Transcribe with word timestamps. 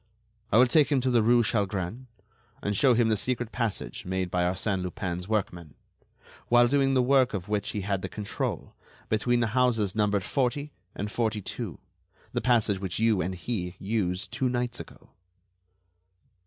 "I 0.51 0.57
will 0.57 0.65
take 0.65 0.91
him 0.91 0.99
to 1.01 1.11
the 1.11 1.21
rue 1.21 1.43
Chalgrin, 1.43 2.07
and 2.63 2.75
show 2.75 2.95
him 2.95 3.09
the 3.09 3.15
secret 3.15 3.51
passage 3.51 4.03
made 4.03 4.31
by 4.31 4.41
Arsène 4.45 4.81
Lupin's 4.81 5.27
workmen,—while 5.27 6.67
doing 6.67 6.95
the 6.95 7.03
work 7.03 7.35
of 7.35 7.47
which 7.47 7.69
he 7.69 7.81
had 7.81 8.01
the 8.01 8.09
control—between 8.09 9.41
the 9.41 9.45
houses 9.53 9.93
numbered 9.93 10.23
40 10.23 10.73
and 10.95 11.11
42; 11.11 11.77
the 12.33 12.41
passage 12.41 12.79
which 12.79 12.97
you 12.97 13.21
and 13.21 13.35
he 13.35 13.75
used 13.77 14.31
two 14.31 14.49
nights 14.49 14.79
ago." 14.79 15.11